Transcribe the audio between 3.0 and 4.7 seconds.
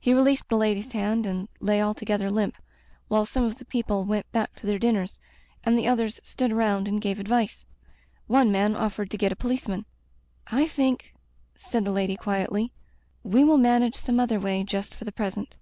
while some of the people went back to